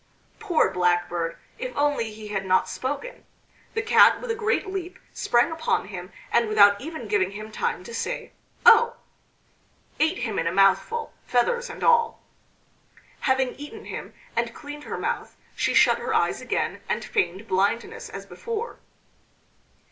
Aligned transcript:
Poor 0.39 0.71
Blackbird! 0.71 1.37
If 1.59 1.77
only 1.77 2.11
he 2.11 2.29
had 2.29 2.43
not 2.43 2.67
spoken! 2.67 3.23
The 3.75 3.83
Cat 3.83 4.19
with 4.19 4.31
a 4.31 4.35
great 4.35 4.65
leap 4.65 4.97
sprang 5.13 5.51
upon 5.51 5.89
him 5.89 6.11
and 6.31 6.47
without 6.47 6.81
even 6.81 7.07
giving 7.07 7.29
him 7.33 7.51
time 7.51 7.83
to 7.83 7.93
say 7.93 8.31
"Oh!" 8.65 8.95
ate 9.99 10.17
him 10.17 10.39
in 10.39 10.47
a 10.47 10.51
mouthful, 10.51 11.13
feathers 11.27 11.69
and 11.69 11.83
all. 11.83 12.19
Having 13.19 13.53
eaten 13.57 13.85
him 13.85 14.15
and 14.35 14.55
cleaned 14.55 14.85
her 14.85 14.97
mouth 14.97 15.37
she 15.55 15.75
shut 15.75 15.99
her 15.99 16.15
eyes 16.15 16.41
again 16.41 16.81
and 16.89 17.05
feigned 17.05 17.47
blindness 17.47 18.09
as 18.09 18.25
before. 18.25 18.79